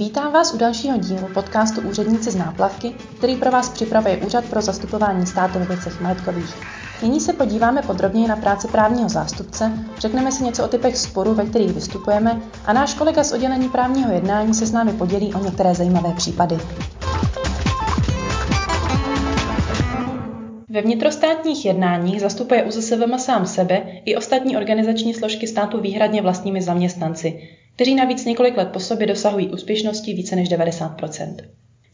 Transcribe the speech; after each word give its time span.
Vítám 0.00 0.32
vás 0.32 0.54
u 0.54 0.58
dalšího 0.58 0.98
dílu 0.98 1.28
podcastu 1.34 1.80
Úředníci 1.80 2.30
z 2.30 2.36
náplavky, 2.36 2.94
který 3.18 3.36
pro 3.36 3.50
vás 3.50 3.68
připravuje 3.68 4.16
Úřad 4.16 4.44
pro 4.44 4.62
zastupování 4.62 5.26
státu 5.26 5.58
ve 5.58 5.64
věcech 5.64 6.00
majetkových. 6.00 6.54
Nyní 7.02 7.20
se 7.20 7.32
podíváme 7.32 7.82
podrobněji 7.82 8.28
na 8.28 8.36
práci 8.36 8.68
právního 8.68 9.08
zástupce, 9.08 9.72
řekneme 9.98 10.32
si 10.32 10.44
něco 10.44 10.64
o 10.64 10.68
typech 10.68 10.96
sporů, 10.96 11.34
ve 11.34 11.46
kterých 11.46 11.72
vystupujeme 11.72 12.40
a 12.66 12.72
náš 12.72 12.94
kolega 12.94 13.24
z 13.24 13.32
oddělení 13.32 13.68
právního 13.68 14.12
jednání 14.12 14.54
se 14.54 14.66
s 14.66 14.72
námi 14.72 14.92
podělí 14.92 15.34
o 15.34 15.44
některé 15.44 15.74
zajímavé 15.74 16.12
případy. 16.16 16.58
Ve 20.68 20.82
vnitrostátních 20.82 21.64
jednáních 21.64 22.20
zastupuje 22.20 22.64
UZSVM 22.64 23.18
sám 23.18 23.46
sebe 23.46 23.82
i 24.04 24.16
ostatní 24.16 24.56
organizační 24.56 25.14
složky 25.14 25.46
státu 25.46 25.80
výhradně 25.80 26.22
vlastními 26.22 26.62
zaměstnanci, 26.62 27.48
kteří 27.80 27.94
navíc 27.94 28.24
několik 28.24 28.56
let 28.56 28.68
po 28.72 28.80
sobě 28.80 29.06
dosahují 29.06 29.50
úspěšnosti 29.50 30.14
více 30.14 30.36
než 30.36 30.50
90% 30.50 31.34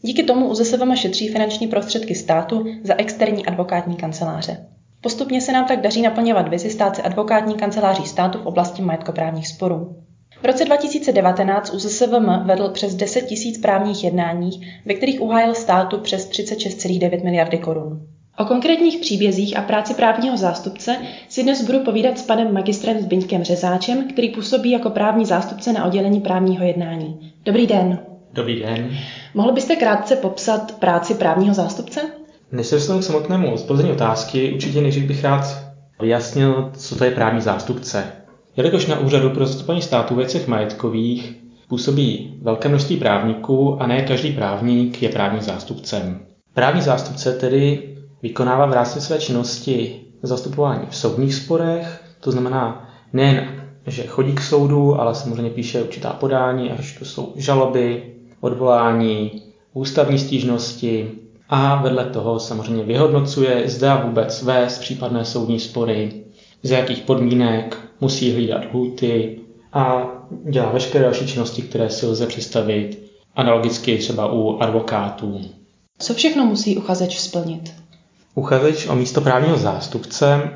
Díky 0.01 0.23
tomu 0.23 0.49
UZSVM 0.49 0.95
šetří 0.95 1.27
finanční 1.27 1.67
prostředky 1.67 2.15
státu 2.15 2.65
za 2.83 2.95
externí 2.97 3.45
advokátní 3.45 3.95
kanceláře. 3.95 4.67
Postupně 5.01 5.41
se 5.41 5.51
nám 5.51 5.65
tak 5.65 5.81
daří 5.81 6.01
naplňovat 6.01 6.47
vizi 6.47 6.69
stát 6.69 6.95
se 6.95 7.01
advokátní 7.01 7.55
kanceláří 7.55 8.05
státu 8.05 8.39
v 8.39 8.45
oblasti 8.45 8.81
majetkoprávních 8.81 9.47
sporů. 9.47 10.03
V 10.41 10.45
roce 10.45 10.65
2019 10.65 11.73
UZSVM 11.73 12.45
vedl 12.45 12.69
přes 12.69 12.95
10 12.95 13.21
tisíc 13.21 13.57
právních 13.57 14.03
jednání, 14.03 14.49
ve 14.85 14.93
kterých 14.93 15.21
uhájil 15.21 15.53
státu 15.55 15.99
přes 15.99 16.29
36,9 16.29 17.23
miliardy 17.23 17.57
korun. 17.57 18.07
O 18.39 18.45
konkrétních 18.45 18.97
příbězích 18.97 19.57
a 19.57 19.61
práci 19.61 19.93
právního 19.93 20.37
zástupce 20.37 20.97
si 21.29 21.43
dnes 21.43 21.65
budu 21.65 21.79
povídat 21.79 22.17
s 22.17 22.21
panem 22.21 22.53
magistrem 22.53 22.99
Zbyňkem 22.99 23.43
Řezáčem, 23.43 24.07
který 24.07 24.29
působí 24.29 24.71
jako 24.71 24.89
právní 24.89 25.25
zástupce 25.25 25.73
na 25.73 25.85
oddělení 25.85 26.21
právního 26.21 26.65
jednání. 26.65 27.33
Dobrý 27.45 27.67
den. 27.67 27.99
Dobrý 28.33 28.59
den. 28.59 28.89
Mohl 29.33 29.51
byste 29.51 29.75
krátce 29.75 30.15
popsat 30.15 30.71
práci 30.79 31.13
právního 31.13 31.53
zástupce? 31.53 32.01
Než 32.51 32.67
se 32.67 32.75
dostanu 32.75 32.99
k 32.99 33.03
samotnému 33.03 33.57
zplzení 33.57 33.91
otázky, 33.91 34.53
určitě 34.53 34.81
nejdřív 34.81 35.03
bych 35.03 35.23
rád 35.23 35.43
vyjasnil, 36.01 36.71
co 36.77 36.95
to 36.95 37.03
je 37.03 37.11
právní 37.11 37.41
zástupce. 37.41 38.03
Jelikož 38.57 38.85
na 38.87 38.99
úřadu 38.99 39.29
pro 39.29 39.45
zastupování 39.45 39.81
státu 39.81 40.13
v 40.13 40.17
věcech 40.17 40.47
majetkových 40.47 41.35
působí 41.69 42.37
velké 42.41 42.69
množství 42.69 42.97
právníků 42.97 43.81
a 43.81 43.87
ne 43.87 44.01
každý 44.01 44.31
právník 44.31 45.01
je 45.03 45.09
právním 45.09 45.41
zástupcem. 45.41 46.19
Právní 46.53 46.81
zástupce 46.81 47.33
tedy 47.33 47.86
vykonává 48.21 48.65
v 48.65 48.73
rámci 48.73 49.01
své 49.01 49.19
činnosti 49.19 50.01
zastupování 50.23 50.87
v 50.89 50.95
soudních 50.95 51.35
sporech, 51.35 52.03
to 52.19 52.31
znamená 52.31 52.89
nejen, 53.13 53.63
že 53.87 54.07
chodí 54.07 54.33
k 54.33 54.41
soudu, 54.41 55.01
ale 55.01 55.15
samozřejmě 55.15 55.51
píše 55.51 55.81
určitá 55.81 56.13
podání, 56.13 56.71
až 56.71 56.97
to 56.99 57.05
jsou 57.05 57.33
žaloby, 57.35 58.13
odvolání, 58.41 59.41
ústavní 59.73 60.19
stížnosti 60.19 61.11
a 61.49 61.81
vedle 61.81 62.05
toho 62.05 62.39
samozřejmě 62.39 62.83
vyhodnocuje, 62.83 63.69
zda 63.69 63.95
vůbec 64.05 64.43
vést 64.43 64.79
případné 64.79 65.25
soudní 65.25 65.59
spory, 65.59 66.23
z 66.63 66.71
jakých 66.71 67.01
podmínek 67.01 67.77
musí 68.01 68.31
hlídat 68.31 68.65
lhuty 68.65 69.39
a 69.73 70.07
dělá 70.49 70.71
veškeré 70.71 71.03
další 71.03 71.27
činnosti, 71.27 71.61
které 71.61 71.89
si 71.89 72.05
lze 72.05 72.27
představit 72.27 73.11
analogicky 73.35 73.97
třeba 73.97 74.31
u 74.33 74.57
advokátů. 74.57 75.41
Co 75.99 76.13
všechno 76.13 76.45
musí 76.45 76.77
uchazeč 76.77 77.19
splnit? 77.19 77.73
Uchazeč 78.37 78.87
o 78.87 78.95
místo 78.95 79.21
právního 79.21 79.57
zástupce 79.57 80.49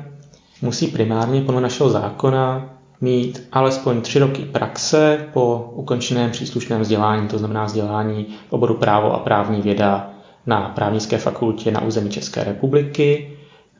musí 0.62 0.86
primárně 0.86 1.40
podle 1.42 1.60
našeho 1.60 1.90
zákona 1.90 2.70
mít 3.00 3.42
alespoň 3.52 4.00
tři 4.00 4.18
roky 4.18 4.42
praxe 4.42 5.26
po 5.32 5.70
ukončeném 5.74 6.30
příslušném 6.30 6.80
vzdělání, 6.80 7.28
to 7.28 7.38
znamená 7.38 7.64
vzdělání 7.64 8.26
v 8.48 8.52
oboru 8.52 8.74
právo 8.74 9.12
a 9.12 9.18
právní 9.18 9.62
věda 9.62 10.10
na 10.46 10.60
právnické 10.68 11.18
fakultě 11.18 11.70
na 11.70 11.82
území 11.82 12.10
České 12.10 12.44
republiky. 12.44 13.30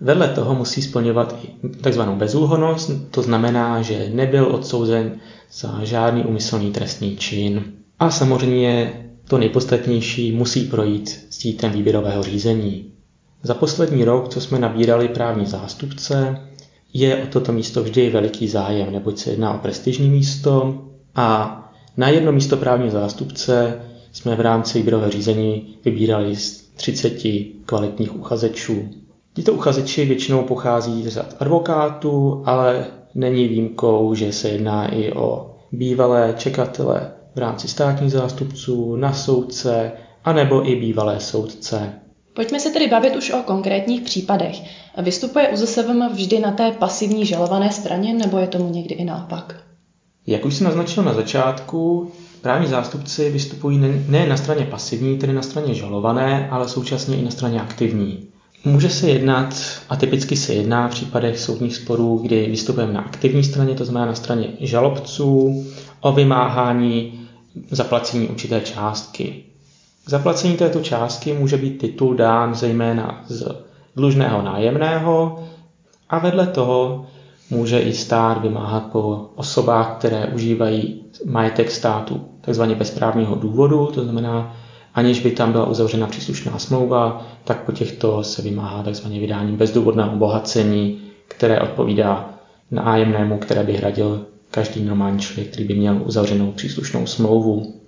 Vedle 0.01 0.29
toho 0.29 0.55
musí 0.55 0.83
splňovat 0.83 1.35
i 1.45 1.69
tzv. 1.91 2.03
bezúhonost, 2.03 2.91
to 3.11 3.23
znamená, 3.23 3.83
že 3.83 4.11
nebyl 4.15 4.47
odsouzen 4.55 5.13
za 5.53 5.81
žádný 5.85 6.25
úmyslný 6.25 6.71
trestný 6.73 7.17
čin. 7.17 7.65
A 7.99 8.11
samozřejmě 8.11 8.93
to 9.29 9.39
nejpodstatnější 9.39 10.33
musí 10.33 10.65
projít 10.65 11.27
sítem 11.31 11.73
výběrového 11.73 12.23
řízení. 12.23 12.92
Za 13.43 13.55
poslední 13.55 14.05
rok, 14.05 14.29
co 14.29 14.41
jsme 14.41 14.59
nabírali 14.59 15.09
právní 15.09 15.47
zástupce, 15.47 16.41
je 16.95 17.23
o 17.23 17.27
toto 17.27 17.53
místo 17.53 17.83
vždy 17.83 18.11
veliký 18.11 18.49
zájem, 18.49 18.93
neboť 18.93 19.19
se 19.19 19.31
jedná 19.31 19.55
o 19.55 19.59
prestižní 19.59 20.11
místo 20.11 20.83
a 21.15 21.59
na 21.97 22.09
jedno 22.09 22.33
místo 22.33 22.57
právního 22.57 22.91
zástupce 22.91 23.81
jsme 24.13 24.37
v 24.37 24.41
rámci 24.41 24.79
výběrového 24.79 25.11
řízení 25.11 25.77
vybírali 25.85 26.37
z 26.37 26.63
30 26.77 27.23
kvalitních 27.67 28.17
uchazečů. 28.17 28.89
Tito 29.35 29.53
uchazeči 29.53 30.05
většinou 30.05 30.43
pochází 30.43 31.03
z 31.03 31.09
řad 31.09 31.37
advokátů, 31.41 32.43
ale 32.45 32.87
není 33.15 33.49
výjimkou, 33.49 34.15
že 34.15 34.33
se 34.33 34.49
jedná 34.49 34.95
i 34.95 35.13
o 35.13 35.55
bývalé 35.73 36.35
čekatele 36.39 37.11
v 37.35 37.39
rámci 37.39 37.69
státních 37.69 38.13
zástupců, 38.13 38.97
na 38.97 39.13
soudce, 39.13 39.93
anebo 40.25 40.69
i 40.69 40.77
bývalé 40.77 41.21
soudce. 41.21 41.93
Pojďme 42.35 42.61
se 42.61 42.71
tedy 42.71 42.89
bavit 42.89 43.17
už 43.17 43.31
o 43.31 43.43
konkrétních 43.43 44.03
případech. 44.03 44.57
Vystupuje 45.03 45.49
UZSVM 45.49 46.09
vždy 46.13 46.41
na 46.41 46.51
té 46.51 46.71
pasivní 46.71 47.27
žalované 47.27 47.71
straně, 47.71 48.15
nebo 48.15 48.39
je 48.39 48.47
tomu 48.47 48.71
někdy 48.71 48.95
i 48.95 49.05
naopak? 49.05 49.57
Jak 50.27 50.45
už 50.45 50.55
jsem 50.55 50.65
naznačil 50.65 51.03
na 51.03 51.15
začátku, 51.15 52.11
právní 52.41 52.67
zástupci 52.67 53.31
vystupují 53.31 53.79
ne 54.09 54.27
na 54.27 54.37
straně 54.37 54.65
pasivní, 54.65 55.19
tedy 55.19 55.33
na 55.33 55.43
straně 55.43 55.75
žalované, 55.75 56.49
ale 56.51 56.69
současně 56.69 57.17
i 57.17 57.23
na 57.23 57.31
straně 57.31 57.61
aktivní. 57.61 58.29
Může 58.65 58.91
se 58.91 59.11
jednat, 59.11 59.55
a 59.89 59.97
typicky 59.97 60.37
se 60.37 60.55
jedná 60.55 60.89
v 60.89 60.91
případech 60.91 61.39
soudních 61.39 61.77
sporů, 61.77 62.19
kdy 62.19 62.47
vystupujeme 62.47 62.93
na 62.93 63.01
aktivní 63.01 63.45
straně, 63.45 63.75
to 63.75 63.85
znamená 63.85 64.07
na 64.07 64.15
straně 64.15 64.49
žalobců, 64.61 65.65
o 66.01 66.13
vymáhání 66.13 67.29
zaplacení 67.71 68.29
určité 68.29 68.61
částky. 68.61 69.45
K 70.07 70.11
zaplacení 70.11 70.57
této 70.57 70.81
částky 70.81 71.33
může 71.33 71.57
být 71.57 71.79
titul 71.79 72.15
dán 72.15 72.55
zejména 72.55 73.25
z 73.29 73.49
dlužného 73.97 74.43
nájemného 74.43 75.45
a 76.09 76.19
vedle 76.19 76.47
toho 76.47 77.07
může 77.51 77.81
i 77.81 77.93
stát 77.93 78.43
vymáhat 78.43 78.87
po 78.93 79.31
osobách, 79.35 79.97
které 79.99 80.27
užívají 80.27 81.05
majetek 81.25 81.71
státu 81.71 82.21
takzvaně 82.41 82.75
bez 82.75 82.91
právního 82.91 83.35
důvodu, 83.35 83.87
to 83.87 84.03
znamená, 84.05 84.57
aniž 84.95 85.21
by 85.21 85.31
tam 85.31 85.53
byla 85.53 85.67
uzavřena 85.67 86.07
příslušná 86.07 86.59
smlouva, 86.59 87.27
tak 87.45 87.65
po 87.65 87.73
těchto 87.73 88.23
se 88.23 88.43
vymáhá 88.43 88.83
takzvaně 88.83 89.21
vydání 89.21 89.57
bezdůvodného 89.57 90.13
obohacení, 90.13 91.01
které 91.29 91.61
odpovídá 91.61 92.31
nájemnému, 92.71 93.39
které 93.39 93.63
by 93.65 93.73
hradil 93.73 94.27
každý 94.51 94.85
normální 94.85 95.19
člověk, 95.19 95.49
který 95.49 95.65
by 95.65 95.75
měl 95.75 96.03
uzavřenou 96.05 96.53
příslušnou 96.53 97.07
smlouvu. 97.07 97.82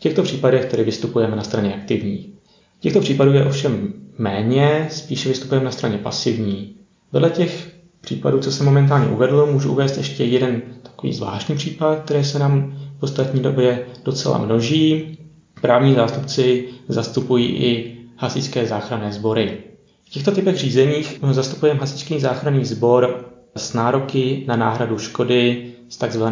V 0.00 0.02
těchto 0.02 0.22
případech 0.22 0.64
tedy 0.64 0.84
vystupujeme 0.84 1.36
na 1.36 1.42
straně 1.42 1.74
aktivní. 1.74 2.34
Těchto 2.80 3.00
případů 3.00 3.32
je 3.32 3.44
ovšem 3.44 3.92
méně, 4.18 4.88
spíše 4.90 5.28
vystupujeme 5.28 5.64
na 5.64 5.70
straně 5.70 5.98
pasivní. 5.98 6.76
Vedle 7.12 7.30
těch 7.30 7.72
případů, 8.00 8.38
co 8.38 8.52
jsem 8.52 8.66
momentálně 8.66 9.06
uvedl, 9.06 9.46
můžu 9.52 9.72
uvést 9.72 9.96
ještě 9.96 10.24
jeden 10.24 10.62
takový 10.82 11.12
zvláštní 11.12 11.54
případ, 11.56 12.00
který 12.04 12.24
se 12.24 12.38
nám 12.38 12.78
v 12.98 13.02
ostatní 13.02 13.40
době 13.40 13.86
docela 14.04 14.38
množí. 14.38 15.18
Právní 15.60 15.94
zástupci 15.94 16.68
zastupují 16.88 17.46
i 17.46 17.96
hasičské 18.16 18.66
záchranné 18.66 19.12
sbory. 19.12 19.58
V 20.04 20.10
těchto 20.10 20.32
typech 20.32 20.56
řízeních 20.56 21.20
zastupujeme 21.30 21.80
hasičský 21.80 22.20
záchranný 22.20 22.64
sbor 22.64 23.24
s 23.56 23.74
nároky 23.74 24.44
na 24.46 24.56
náhradu 24.56 24.98
škody 24.98 25.72
z 25.88 25.96
tzv. 25.96 26.24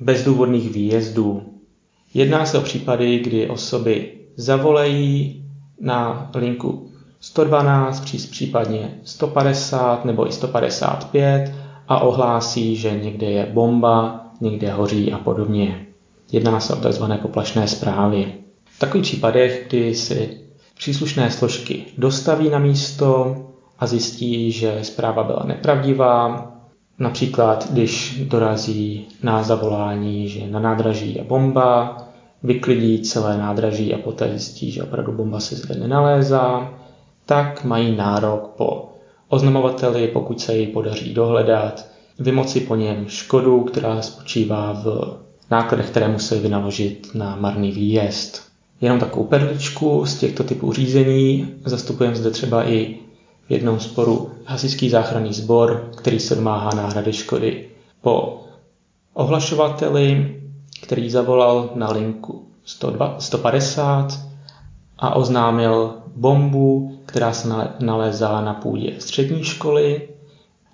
bezdůvodných 0.00 0.70
výjezdů. 0.70 1.59
Jedná 2.14 2.46
se 2.46 2.58
o 2.58 2.60
případy, 2.60 3.18
kdy 3.18 3.48
osoby 3.48 4.12
zavolají 4.36 5.44
na 5.80 6.30
linku 6.34 6.90
112, 7.20 8.00
případně 8.30 8.98
150 9.04 10.04
nebo 10.04 10.28
i 10.28 10.32
155 10.32 11.52
a 11.88 12.00
ohlásí, 12.00 12.76
že 12.76 12.90
někde 12.90 13.26
je 13.26 13.50
bomba, 13.52 14.26
někde 14.40 14.72
hoří 14.72 15.12
a 15.12 15.18
podobně. 15.18 15.86
Jedná 16.32 16.60
se 16.60 16.74
o 16.74 16.88
tzv. 16.88 17.04
poplašné 17.22 17.68
zprávy. 17.68 18.32
V 18.64 18.78
takových 18.78 19.06
případech, 19.06 19.66
kdy 19.68 19.94
si 19.94 20.40
příslušné 20.76 21.30
složky 21.30 21.84
dostaví 21.98 22.50
na 22.50 22.58
místo 22.58 23.36
a 23.78 23.86
zjistí, 23.86 24.52
že 24.52 24.78
zpráva 24.82 25.24
byla 25.24 25.44
nepravdivá, 25.46 26.50
Například, 27.00 27.70
když 27.72 28.22
dorazí 28.24 29.08
na 29.22 29.42
zavolání, 29.42 30.28
že 30.28 30.46
na 30.46 30.60
nádraží 30.60 31.14
je 31.14 31.24
bomba, 31.24 31.96
vyklidí 32.42 33.02
celé 33.02 33.38
nádraží 33.38 33.94
a 33.94 33.98
poté 33.98 34.28
zjistí, 34.28 34.70
že 34.70 34.82
opravdu 34.82 35.12
bomba 35.12 35.40
se 35.40 35.56
zde 35.56 35.74
nenalézá, 35.74 36.74
tak 37.26 37.64
mají 37.64 37.96
nárok 37.96 38.46
po 38.56 38.88
oznamovateli, 39.28 40.08
pokud 40.08 40.40
se 40.40 40.56
jej 40.56 40.66
podaří 40.66 41.14
dohledat, 41.14 41.86
vymoci 42.18 42.60
po 42.60 42.76
něm 42.76 43.04
škodu, 43.08 43.60
která 43.60 44.02
spočívá 44.02 44.72
v 44.72 45.16
nákladech, 45.50 45.90
které 45.90 46.08
museli 46.08 46.40
vynaložit 46.40 47.08
na 47.14 47.36
marný 47.36 47.72
výjezd. 47.72 48.42
Jenom 48.80 48.98
takovou 48.98 49.24
perličku 49.24 50.06
z 50.06 50.18
těchto 50.18 50.44
typů 50.44 50.72
řízení 50.72 51.54
zastupujeme 51.64 52.16
zde 52.16 52.30
třeba 52.30 52.68
i 52.68 52.96
v 53.48 53.50
jednom 53.50 53.80
sporu 53.80 54.29
hasičský 54.50 54.90
záchranný 54.90 55.32
sbor, 55.32 55.90
který 55.96 56.20
se 56.20 56.34
domáhá 56.34 56.70
náhrady 56.74 57.12
škody. 57.12 57.68
Po 58.00 58.42
ohlašovateli, 59.14 60.36
který 60.82 61.10
zavolal 61.10 61.70
na 61.74 61.92
linku 61.92 62.48
150 63.18 64.20
a 64.98 65.16
oznámil 65.16 65.94
bombu, 66.16 66.98
která 67.06 67.32
se 67.32 67.48
nalézá 67.80 68.40
na 68.40 68.54
půdě 68.54 68.94
střední 68.98 69.44
školy, 69.44 70.08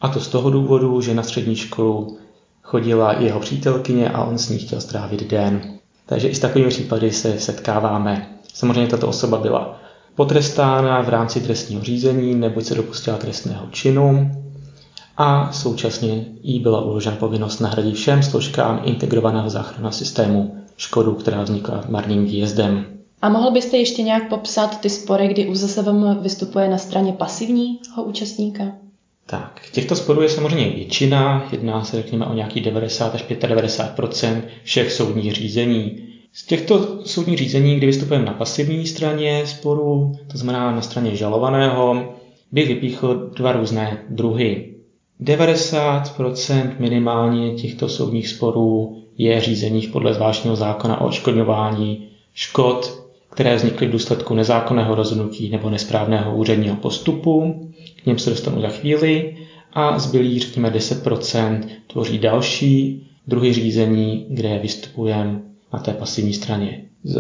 a 0.01 0.09
to 0.09 0.21
z 0.21 0.29
toho 0.29 0.51
důvodu, 0.51 1.01
že 1.01 1.15
na 1.15 1.23
střední 1.23 1.57
školu 1.57 2.19
chodila 2.63 3.13
jeho 3.13 3.41
přítelkyně 3.41 4.11
a 4.11 4.25
on 4.25 4.39
s 4.39 4.49
ní 4.49 4.59
chtěl 4.59 4.81
strávit 4.81 5.31
den. 5.31 5.79
Takže 6.07 6.29
i 6.29 6.35
s 6.35 6.39
takovými 6.39 6.71
případy 6.71 7.13
se 7.13 7.41
setkáváme. 7.41 8.39
Samozřejmě 8.55 8.91
tato 8.91 9.09
osoba 9.09 9.39
byla 9.39 9.81
potrestána 10.17 11.03
v 11.03 11.09
rámci 11.09 11.41
trestního 11.41 11.83
řízení, 11.83 12.35
neboť 12.35 12.65
se 12.65 12.75
dopustila 12.75 13.17
trestného 13.17 13.67
činu 13.71 14.31
a 15.17 15.53
současně 15.53 16.25
jí 16.43 16.61
byla 16.61 16.85
uložena 16.85 17.17
povinnost 17.17 17.61
nahradit 17.61 17.95
všem 17.95 18.23
složkám 18.23 18.81
integrovaného 18.85 19.51
záchranného 19.51 19.93
systému 19.93 20.57
škodu, 20.77 21.15
která 21.15 21.43
vznikla 21.43 21.85
marným 21.89 22.25
výjezdem. 22.25 22.85
A 23.23 23.29
mohl 23.29 23.51
byste 23.51 23.77
ještě 23.77 24.03
nějak 24.03 24.29
popsat 24.29 24.81
ty 24.81 24.91
spory, 24.91 25.29
kdy 25.29 25.47
UZSVM 25.47 26.19
vystupuje 26.21 26.69
na 26.69 26.79
straně 26.79 27.13
pasivního 27.13 28.05
účastníka? 28.05 28.65
Tak, 29.27 29.63
těchto 29.73 29.97
sporů 29.97 30.23
je 30.23 30.29
samozřejmě 30.29 30.71
většina, 30.71 31.49
jedná 31.53 31.85
se 31.85 31.97
řekněme 31.97 32.27
o 32.27 32.35
nějaký 32.35 32.61
90 32.61 33.15
až 33.15 33.25
95% 33.25 34.43
všech 34.65 34.93
soudních 34.93 35.33
řízení. 35.33 36.06
Z 36.33 36.47
těchto 36.47 37.07
soudních 37.07 37.39
řízení, 37.39 37.77
kdy 37.77 37.87
vystupujeme 37.87 38.25
na 38.25 38.33
pasivní 38.33 38.87
straně 38.87 39.47
sporu, 39.47 40.13
to 40.33 40.39
znamená 40.39 40.73
na 40.73 40.83
straně 40.83 41.17
žalovaného, 41.17 42.15
bych 42.53 42.69
vypíchl 42.69 43.31
dva 43.37 43.53
různé 43.53 44.05
druhy. 44.09 44.75
90% 45.21 46.73
minimálně 46.79 47.55
těchto 47.55 47.89
soudních 47.89 48.29
sporů 48.29 49.03
je 49.19 49.41
řízení 49.41 49.83
podle 49.83 50.15
zvláštního 50.15 50.57
zákona 50.57 51.01
o 51.01 51.07
odškodňování 51.07 52.09
škod, 52.35 53.07
které 53.31 53.57
vznikly 53.57 53.87
v 53.87 53.91
důsledku 53.91 54.35
nezákonného 54.35 54.95
rozhodnutí 54.95 55.51
nebo 55.51 55.71
nesprávného 55.71 56.37
úředního 56.37 56.77
postupu. 56.77 57.55
K 58.03 58.07
něm 58.07 58.19
se 58.19 58.31
dostanu 58.31 58.61
za 58.61 58.69
chvíli. 58.69 59.37
A 59.73 59.99
zbylý, 59.99 60.39
řekněme, 60.39 60.71
10% 60.71 61.61
tvoří 61.87 62.19
další 62.19 63.07
druhy 63.27 63.53
řízení, 63.53 64.27
kde 64.31 64.59
vystupujeme 64.59 65.41
na 65.73 65.79
té 65.79 65.93
pasivní 65.93 66.35
straně. 66.35 66.85
Z 67.05 67.17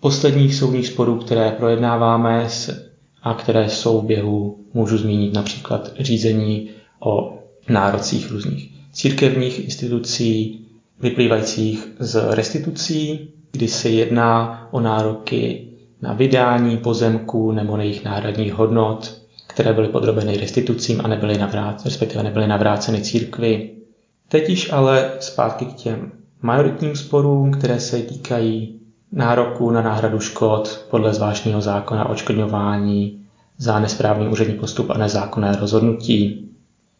posledních 0.00 0.54
soudních 0.54 0.86
sporů, 0.86 1.18
které 1.18 1.50
projednáváme 1.50 2.48
a 3.22 3.34
které 3.34 3.68
jsou 3.70 4.00
v 4.00 4.04
běhu, 4.04 4.58
můžu 4.74 4.98
zmínit 4.98 5.34
například 5.34 5.92
řízení 6.00 6.70
o 7.00 7.38
nárocích 7.68 8.30
různých 8.30 8.74
církevních 8.94 9.64
institucí, 9.64 10.60
vyplývajících 11.00 11.88
z 11.98 12.34
restitucí, 12.34 13.28
kdy 13.52 13.68
se 13.68 13.88
jedná 13.88 14.68
o 14.70 14.80
nároky 14.80 15.68
na 16.02 16.12
vydání 16.12 16.76
pozemků 16.76 17.52
nebo 17.52 17.76
na 17.76 17.82
jejich 17.82 18.04
náhradních 18.04 18.52
hodnot, 18.54 19.20
které 19.46 19.72
byly 19.72 19.88
podrobeny 19.88 20.36
restitucím 20.36 21.00
a 21.04 21.08
nebyly 21.08 21.38
navráceny, 21.38 21.90
respektive 21.90 22.22
nebyly 22.22 22.46
navráceny 22.46 23.02
církvi. 23.02 23.70
Teď 24.28 24.48
již 24.48 24.72
ale 24.72 25.12
zpátky 25.20 25.64
k 25.64 25.72
těm 25.74 26.12
majoritním 26.44 26.96
sporům, 26.96 27.52
které 27.52 27.80
se 27.80 27.98
týkají 27.98 28.80
nároku 29.12 29.70
na 29.70 29.82
náhradu 29.82 30.20
škod 30.20 30.86
podle 30.90 31.14
zvláštního 31.14 31.60
zákona 31.60 32.08
o 32.08 32.12
odškodňování 32.12 33.20
za 33.58 33.80
nesprávný 33.80 34.28
úřední 34.28 34.54
postup 34.54 34.90
a 34.90 34.98
nezákonné 34.98 35.56
rozhodnutí. 35.56 36.48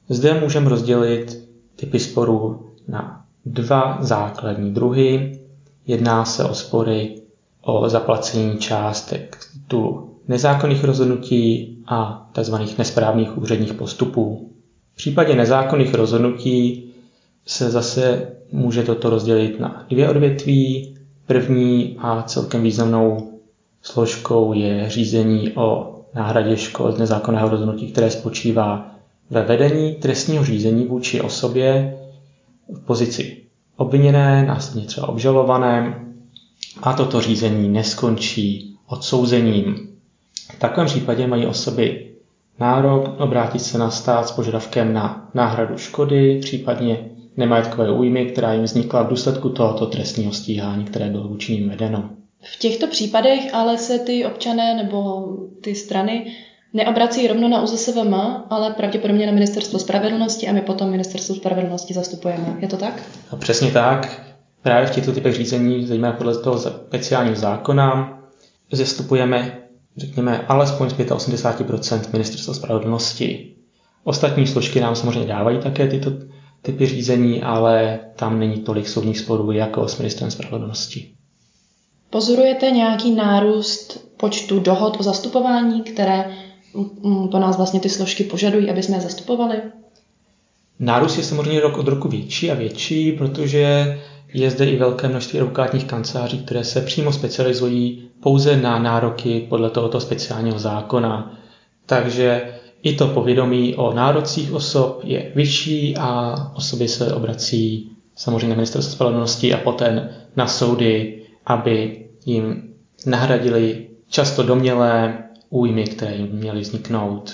Zde 0.09 0.41
můžeme 0.41 0.69
rozdělit 0.69 1.49
typy 1.77 1.99
sporů 2.01 2.71
na 2.89 3.25
dva 3.47 3.99
základní 4.01 4.75
druhy. 4.75 5.39
Jedná 5.87 6.25
se 6.25 6.45
o 6.45 6.55
spory 6.55 7.23
o 7.63 7.89
zaplacení 7.89 8.59
částek 8.59 9.39
tu 9.69 10.11
nezákonných 10.29 10.85
rozhodnutí 10.85 11.79
a 11.87 12.29
tzv. 12.33 12.55
nesprávných 12.79 13.39
úředních 13.39 13.75
postupů. 13.75 14.51
V 14.93 14.97
případě 14.97 15.35
nezákonných 15.35 15.95
rozhodnutí 15.95 16.84
se 17.47 17.71
zase 17.71 18.33
může 18.53 18.83
toto 18.83 19.11
rozdělit 19.11 19.61
na 19.61 19.87
dvě 19.91 20.09
odvětví. 20.09 20.95
První 21.27 21.97
a 21.99 22.23
celkem 22.23 22.63
významnou 22.63 23.31
složkou 23.83 24.53
je 24.53 24.91
řízení 24.91 25.53
o 25.53 25.95
náhradě 26.15 26.57
škod 26.57 26.99
nezákonného 26.99 27.49
rozhodnutí, 27.49 27.93
které 27.93 28.11
spočívá 28.11 28.91
ve 29.31 29.43
vedení 29.43 29.95
trestního 29.95 30.45
řízení 30.45 30.85
vůči 30.87 31.21
osobě 31.21 31.97
v 32.69 32.81
pozici 32.87 33.37
obviněné, 33.77 34.47
následně 34.47 34.87
třeba 34.87 35.09
obžalované 35.09 36.05
a 36.83 36.93
toto 36.93 37.21
řízení 37.21 37.69
neskončí 37.69 38.77
odsouzením. 38.87 39.89
V 40.53 40.59
takovém 40.59 40.87
případě 40.87 41.27
mají 41.27 41.47
osoby 41.47 42.11
nárok 42.61 43.21
obrátit 43.21 43.59
se 43.59 43.79
na 43.79 43.91
stát 43.91 44.29
s 44.29 44.33
požadavkem 44.33 44.93
na 44.93 45.31
náhradu 45.35 45.79
škody, 45.79 46.39
případně 46.43 47.11
nemajetkové 47.37 47.93
újmy, 47.93 48.27
která 48.27 48.53
jim 48.53 48.63
vznikla 48.63 49.03
v 49.03 49.09
důsledku 49.09 49.49
tohoto 49.49 49.87
trestního 49.87 50.33
stíhání, 50.33 50.85
které 50.85 51.11
bylo 51.11 51.29
vůči 51.29 51.53
ním 51.53 51.69
vedeno. 51.69 52.11
V 52.43 52.59
těchto 52.59 52.87
případech 52.87 53.55
ale 53.55 53.79
se 53.79 53.99
ty 53.99 54.27
občané 54.27 54.75
nebo 54.75 55.27
ty 55.61 55.75
strany 55.75 56.33
neobrací 56.73 57.27
rovno 57.27 57.49
na 57.49 57.63
UZSVM, 57.63 58.15
ale 58.51 58.71
pravděpodobně 58.71 59.27
na 59.27 59.33
Ministerstvo 59.33 59.79
spravedlnosti 59.79 60.49
a 60.49 60.53
my 60.53 60.61
potom 60.61 60.91
Ministerstvo 60.91 61.35
spravedlnosti 61.35 61.95
zastupujeme. 61.95 62.57
Je 62.59 62.69
to 62.69 62.77
tak? 62.77 63.03
A 63.31 63.37
přesně 63.37 63.71
tak. 63.71 64.21
Právě 64.63 64.87
v 64.87 64.95
těchto 64.95 65.13
typech 65.13 65.35
řízení, 65.35 65.87
zejména 65.87 66.13
podle 66.13 66.39
toho 66.39 66.59
speciálního 66.59 67.37
zákona, 67.37 68.19
zastupujeme, 68.73 69.59
řekněme, 69.97 70.45
alespoň 70.49 70.91
z 70.91 70.93
85% 70.93 72.01
Ministerstva 72.13 72.55
spravedlnosti. 72.55 73.55
Ostatní 74.05 74.47
složky 74.47 74.81
nám 74.81 74.95
samozřejmě 74.95 75.29
dávají 75.29 75.59
také 75.59 75.89
tyto 75.89 76.11
typy 76.65 76.87
řízení, 76.87 77.43
ale 77.43 78.01
tam 78.17 78.39
není 78.39 78.61
tolik 78.61 78.89
soudních 78.89 79.19
sporů 79.19 79.53
jako 79.53 79.89
s 79.89 79.99
ministrem 79.99 80.31
spravedlnosti. 80.31 81.11
Pozorujete 82.11 82.71
nějaký 82.71 83.11
nárůst 83.11 84.07
počtu 84.17 84.61
dohod 84.61 85.01
o 85.01 85.03
zastupování, 85.03 85.83
které 85.83 86.35
Mm, 86.75 87.29
po 87.29 87.39
nás 87.39 87.57
vlastně 87.57 87.81
ty 87.81 87.89
složky 87.89 88.25
požadují, 88.25 88.71
aby 88.71 88.83
jsme 88.83 88.97
je 88.97 89.01
zastupovali? 89.01 89.57
Nárůst 90.79 91.17
je 91.17 91.25
samozřejmě 91.25 91.61
rok 91.61 91.79
od 91.79 91.89
roku 91.89 92.09
větší 92.09 92.51
a 92.51 92.55
větší, 92.55 93.13
protože 93.13 93.99
je 94.35 94.51
zde 94.51 94.65
i 94.65 94.77
velké 94.77 95.09
množství 95.09 95.39
advokátních 95.39 95.85
kanceláří, 95.85 96.39
které 96.39 96.65
se 96.65 96.81
přímo 96.81 97.13
specializují 97.13 98.11
pouze 98.21 98.57
na 98.57 98.79
nároky 98.79 99.47
podle 99.49 99.71
tohoto 99.71 100.01
speciálního 100.01 100.59
zákona. 100.59 101.39
Takže 101.87 102.55
i 102.85 102.93
to 102.93 103.09
povědomí 103.09 103.75
o 103.75 103.93
nárocích 103.93 104.53
osob 104.53 105.01
je 105.05 105.33
vyšší 105.35 105.97
a 105.97 106.35
osoby 106.57 106.89
se 106.89 107.15
obrací 107.15 107.91
samozřejmě 108.17 108.49
na 108.49 108.55
ministerstvo 108.55 108.93
spravedlnosti 108.93 109.55
a 109.55 109.59
poté 109.59 110.09
na 110.37 110.47
soudy, 110.47 111.23
aby 111.47 112.07
jim 112.27 112.75
nahradili 113.07 113.89
často 114.09 114.43
domělé 114.43 115.19
újmy, 115.51 115.85
které 115.85 116.17
jim 116.17 116.29
měly 116.33 116.61
vzniknout. 116.61 117.33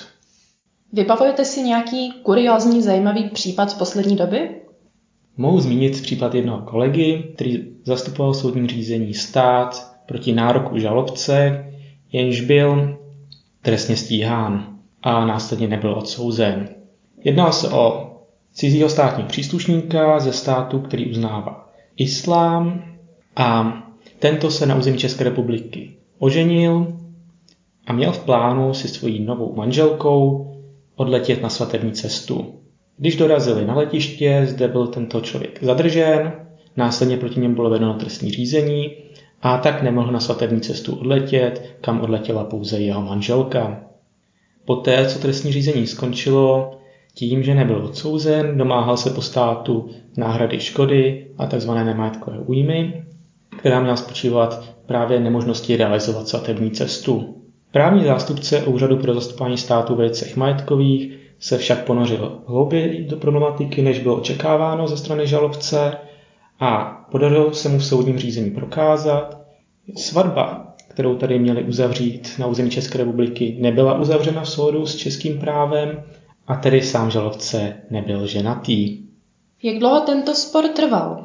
Vybavujete 0.92 1.44
si 1.44 1.62
nějaký 1.62 2.12
kuriozní 2.22 2.82
zajímavý 2.82 3.30
případ 3.30 3.70
z 3.70 3.74
poslední 3.74 4.16
doby? 4.16 4.50
Mohu 5.36 5.60
zmínit 5.60 6.02
případ 6.02 6.34
jednoho 6.34 6.62
kolegy, 6.62 7.32
který 7.34 7.68
zastupoval 7.84 8.32
v 8.32 8.36
soudním 8.36 8.66
řízení 8.66 9.14
stát 9.14 9.96
proti 10.06 10.32
nároku 10.32 10.78
žalobce, 10.78 11.64
jenž 12.12 12.40
byl 12.40 12.98
trestně 13.62 13.96
stíhán 13.96 14.69
a 15.02 15.26
následně 15.26 15.68
nebyl 15.68 15.94
odsouzen. 15.94 16.68
Jednal 17.24 17.52
se 17.52 17.68
o 17.68 18.10
cizího 18.52 18.88
státního 18.88 19.28
příslušníka 19.28 20.20
ze 20.20 20.32
státu, 20.32 20.78
který 20.78 21.10
uznává 21.10 21.70
islám 21.96 22.84
a 23.36 23.78
tento 24.18 24.50
se 24.50 24.66
na 24.66 24.74
území 24.74 24.98
České 24.98 25.24
republiky 25.24 25.96
oženil 26.18 26.86
a 27.86 27.92
měl 27.92 28.12
v 28.12 28.24
plánu 28.24 28.74
si 28.74 28.88
svojí 28.88 29.24
novou 29.24 29.54
manželkou 29.56 30.50
odletět 30.96 31.42
na 31.42 31.48
svatební 31.48 31.92
cestu. 31.92 32.54
Když 32.96 33.16
dorazili 33.16 33.66
na 33.66 33.74
letiště, 33.74 34.46
zde 34.50 34.68
byl 34.68 34.86
tento 34.86 35.20
člověk 35.20 35.58
zadržen, 35.62 36.32
následně 36.76 37.16
proti 37.16 37.40
němu 37.40 37.54
bylo 37.54 37.70
vedeno 37.70 37.94
trestní 37.94 38.30
řízení 38.30 38.96
a 39.42 39.58
tak 39.58 39.82
nemohl 39.82 40.12
na 40.12 40.20
svatební 40.20 40.60
cestu 40.60 40.96
odletět, 40.96 41.76
kam 41.80 42.00
odletěla 42.00 42.44
pouze 42.44 42.78
jeho 42.78 43.02
manželka. 43.02 43.89
Poté, 44.64 45.06
co 45.06 45.18
trestní 45.18 45.52
řízení 45.52 45.86
skončilo, 45.86 46.70
tím, 47.14 47.42
že 47.42 47.54
nebyl 47.54 47.84
odsouzen, 47.84 48.58
domáhal 48.58 48.96
se 48.96 49.10
po 49.10 49.22
státu 49.22 49.88
náhrady 50.16 50.60
škody 50.60 51.26
a 51.38 51.46
tzv. 51.46 51.70
nemajetkové 51.70 52.38
újmy, 52.38 53.04
která 53.58 53.80
měla 53.80 53.96
spočívat 53.96 54.74
právě 54.86 55.20
nemožnosti 55.20 55.76
realizovat 55.76 56.28
svatební 56.28 56.70
cestu. 56.70 57.36
Právní 57.72 58.04
zástupce 58.04 58.62
Úřadu 58.62 58.96
pro 58.96 59.14
zastupování 59.14 59.56
státu 59.56 59.94
ve 59.94 60.04
věcech 60.04 60.36
majetkových 60.36 61.18
se 61.38 61.58
však 61.58 61.84
ponořil 61.84 62.42
hlouběji 62.46 63.04
do 63.04 63.16
problematiky, 63.16 63.82
než 63.82 63.98
bylo 63.98 64.16
očekáváno 64.16 64.88
ze 64.88 64.96
strany 64.96 65.26
žalobce 65.26 65.96
a 66.60 66.84
podařilo 67.10 67.52
se 67.52 67.68
mu 67.68 67.78
v 67.78 67.84
soudním 67.84 68.18
řízení 68.18 68.50
prokázat, 68.50 69.40
svatba, 69.96 70.69
kterou 70.90 71.16
tady 71.16 71.38
měli 71.38 71.64
uzavřít 71.64 72.32
na 72.38 72.46
území 72.46 72.70
České 72.70 72.98
republiky, 72.98 73.56
nebyla 73.60 73.98
uzavřena 73.98 74.42
v 74.42 74.48
soudu 74.48 74.86
s 74.86 74.96
českým 74.96 75.38
právem 75.38 76.02
a 76.46 76.56
tedy 76.56 76.82
sám 76.82 77.10
žalobce 77.10 77.76
nebyl 77.90 78.26
ženatý. 78.26 78.98
Jak 79.62 79.78
dlouho 79.78 80.00
tento 80.00 80.34
spor 80.34 80.68
trval? 80.68 81.24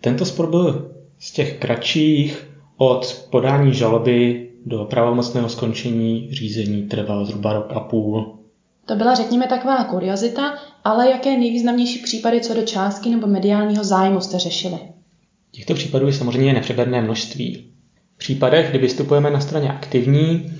Tento 0.00 0.24
spor 0.24 0.50
byl 0.50 0.90
z 1.18 1.32
těch 1.32 1.58
kratších 1.58 2.48
od 2.76 3.26
podání 3.30 3.74
žaloby 3.74 4.50
do 4.66 4.84
pravomocného 4.84 5.48
skončení 5.48 6.28
řízení 6.32 6.82
trval 6.82 7.24
zhruba 7.24 7.52
rok 7.52 7.66
a 7.70 7.80
půl. 7.80 8.38
To 8.86 8.96
byla, 8.96 9.14
řekněme, 9.14 9.46
taková 9.46 9.84
kuriozita, 9.84 10.54
ale 10.84 11.10
jaké 11.10 11.38
nejvýznamnější 11.38 11.98
případy 11.98 12.40
co 12.40 12.54
do 12.54 12.62
částky 12.62 13.10
nebo 13.10 13.26
mediálního 13.26 13.84
zájmu 13.84 14.20
jste 14.20 14.38
řešili? 14.38 14.78
Těchto 15.50 15.74
případů 15.74 16.06
je 16.06 16.12
samozřejmě 16.12 16.52
nepřeberné 16.52 17.02
množství. 17.02 17.73
V 18.14 18.18
případech, 18.18 18.70
kdy 18.70 18.78
vystupujeme 18.78 19.30
na 19.30 19.40
straně 19.40 19.72
aktivní, 19.72 20.52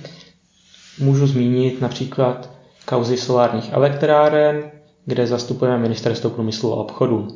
můžu 0.99 1.27
zmínit 1.27 1.81
například 1.81 2.49
kauzy 2.85 3.17
solárních 3.17 3.73
elektráren, 3.73 4.71
kde 5.05 5.27
zastupujeme 5.27 5.77
Ministerstvo 5.77 6.29
průmyslu 6.29 6.73
a 6.73 6.75
obchodu. 6.75 7.27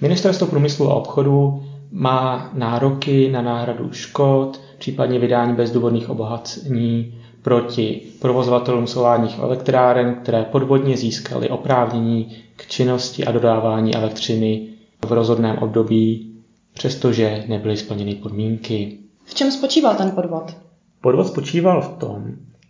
Ministerstvo 0.00 0.46
průmyslu 0.46 0.90
a 0.90 0.94
obchodu 0.94 1.64
má 1.90 2.50
nároky 2.54 3.30
na 3.30 3.42
náhradu 3.42 3.92
škod, 3.92 4.60
případně 4.78 5.18
vydání 5.18 5.54
bezdůvodných 5.54 6.10
obohacení 6.10 7.14
proti 7.42 8.02
provozovatelům 8.20 8.86
solárních 8.86 9.38
elektráren, 9.38 10.14
které 10.14 10.42
podvodně 10.42 10.96
získaly 10.96 11.48
oprávnění 11.48 12.36
k 12.56 12.66
činnosti 12.66 13.24
a 13.24 13.32
dodávání 13.32 13.94
elektřiny 13.94 14.68
v 15.06 15.12
rozhodném 15.12 15.58
období, 15.58 16.34
přestože 16.74 17.44
nebyly 17.48 17.76
splněny 17.76 18.14
podmínky. 18.14 18.98
V 19.32 19.34
čem 19.34 19.50
spočíval 19.50 19.94
ten 19.94 20.10
podvod? 20.10 20.56
Podvod 21.00 21.26
spočíval 21.26 21.80
v 21.80 21.88
tom, 21.88 22.24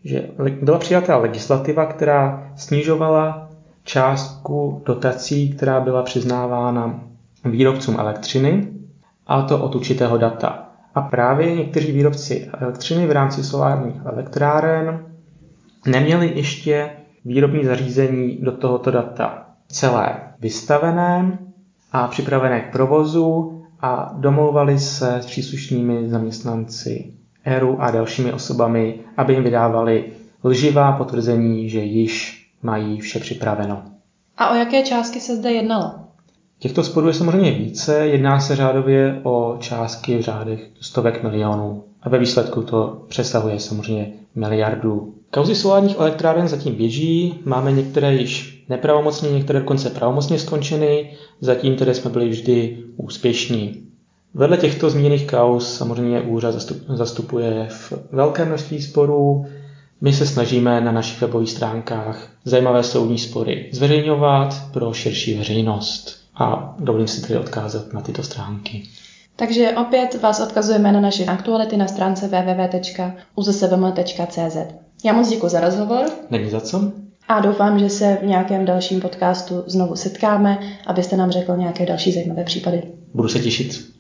že 0.04 0.28
byla 0.62 0.78
přijatá 0.78 1.16
legislativa, 1.16 1.86
která 1.86 2.52
snižovala 2.56 3.50
částku 3.84 4.82
dotací, 4.86 5.50
která 5.50 5.80
byla 5.80 6.02
přiznávána 6.02 7.00
výrobcům 7.44 7.96
elektřiny, 7.98 8.68
a 9.26 9.42
to 9.42 9.58
od 9.58 9.74
určitého 9.74 10.18
data. 10.18 10.68
A 10.94 11.00
právě 11.00 11.54
někteří 11.54 11.92
výrobci 11.92 12.50
elektřiny 12.60 13.06
v 13.06 13.12
rámci 13.12 13.44
solárních 13.44 14.00
elektráren 14.04 15.06
neměli 15.86 16.32
ještě 16.34 16.90
výrobní 17.24 17.64
zařízení 17.64 18.38
do 18.40 18.52
tohoto 18.52 18.90
data 18.90 19.46
celé 19.68 20.20
vystavené 20.40 21.38
a 21.92 22.08
připravené 22.08 22.60
k 22.60 22.72
provozu 22.72 23.61
a 23.82 24.14
domlouvali 24.16 24.78
se 24.78 25.16
s 25.16 25.26
příslušnými 25.26 26.08
zaměstnanci 26.08 27.12
ERU 27.44 27.82
a 27.82 27.90
dalšími 27.90 28.32
osobami, 28.32 29.00
aby 29.16 29.34
jim 29.34 29.44
vydávali 29.44 30.12
lživá 30.44 30.92
potvrzení, 30.92 31.68
že 31.68 31.80
již 31.80 32.46
mají 32.62 33.00
vše 33.00 33.20
připraveno. 33.20 33.82
A 34.38 34.50
o 34.50 34.54
jaké 34.54 34.82
částky 34.82 35.20
se 35.20 35.36
zde 35.36 35.52
jednalo? 35.52 35.94
Těchto 36.58 36.84
sporů 36.84 37.08
je 37.08 37.14
samozřejmě 37.14 37.50
více, 37.50 38.06
jedná 38.06 38.40
se 38.40 38.56
řádově 38.56 39.20
o 39.22 39.56
částky 39.60 40.18
v 40.18 40.20
řádech 40.20 40.70
stovek 40.80 41.22
milionů 41.22 41.84
a 42.02 42.08
ve 42.08 42.18
výsledku 42.18 42.62
to 42.62 43.04
přesahuje 43.08 43.60
samozřejmě 43.60 44.12
miliardu. 44.34 45.14
Kauzy 45.34 45.54
solárních 45.54 45.96
elektráren 45.98 46.48
zatím 46.48 46.74
běží, 46.74 47.38
máme 47.44 47.72
některé 47.72 48.14
již 48.14 48.64
nepravomocně, 48.68 49.30
některé 49.30 49.58
dokonce 49.60 49.90
pravomocně 49.90 50.38
skončeny, 50.38 51.16
zatím 51.40 51.76
tedy 51.76 51.94
jsme 51.94 52.10
byli 52.10 52.28
vždy 52.28 52.78
úspěšní. 52.96 53.82
Vedle 54.34 54.56
těchto 54.56 54.90
zmíněných 54.90 55.26
kauz 55.26 55.76
samozřejmě 55.76 56.20
úřad 56.20 56.54
zastupuje 56.88 57.66
v 57.70 57.92
velké 58.12 58.44
množství 58.44 58.82
sporů. 58.82 59.46
My 60.00 60.12
se 60.12 60.26
snažíme 60.26 60.80
na 60.80 60.92
našich 60.92 61.20
webových 61.20 61.50
stránkách 61.50 62.28
zajímavé 62.44 62.82
soudní 62.82 63.18
spory 63.18 63.68
zveřejňovat 63.72 64.62
pro 64.72 64.92
širší 64.92 65.38
veřejnost 65.38 66.16
a 66.34 66.76
dovolím 66.78 67.08
si 67.08 67.22
tedy 67.22 67.38
odkázat 67.38 67.92
na 67.92 68.00
tyto 68.00 68.22
stránky. 68.22 68.82
Takže 69.36 69.74
opět 69.80 70.22
vás 70.22 70.40
odkazujeme 70.40 70.92
na 70.92 71.00
naše 71.00 71.24
aktuality 71.24 71.76
na 71.76 71.88
stránce 71.88 72.28
www.uzsvm.cz. 72.28 73.42
Já 75.04 75.12
moc 75.12 75.28
děkuji 75.28 75.48
za 75.48 75.60
rozhovor. 75.60 76.06
Není 76.30 76.50
za 76.50 76.60
co. 76.60 76.92
A 77.28 77.40
doufám, 77.40 77.78
že 77.78 77.90
se 77.90 78.18
v 78.22 78.26
nějakém 78.26 78.64
dalším 78.64 79.00
podcastu 79.00 79.64
znovu 79.66 79.96
setkáme, 79.96 80.58
abyste 80.86 81.16
nám 81.16 81.30
řekl 81.30 81.56
nějaké 81.56 81.86
další 81.86 82.12
zajímavé 82.12 82.44
případy. 82.44 82.82
Budu 83.14 83.28
se 83.28 83.38
těšit. 83.38 83.91